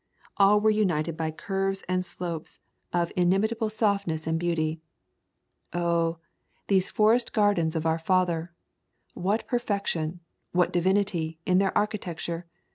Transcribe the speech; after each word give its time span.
All 0.37 0.59
were 0.59 0.71
united 0.71 1.15
by 1.15 1.29
curves 1.29 1.83
and 1.87 2.03
slopes 2.03 2.59
of 2.91 3.11
inimitable 3.15 3.69
[38] 3.69 3.77
The 3.79 3.79
Cumberland 4.01 4.07
Mountains 4.15 4.23
softness 4.23 4.27
and 4.27 4.39
beauty. 4.39 4.81
Oh, 5.73 6.17
these 6.69 6.89
forest 6.89 7.33
gardens 7.33 7.75
of 7.75 7.85
our 7.85 7.99
Father! 7.99 8.51
What 9.13 9.45
perfection, 9.45 10.21
what 10.53 10.73
divin 10.73 10.97
ity, 10.97 11.37
in 11.45 11.59
their 11.59 11.77
architecture! 11.77 12.47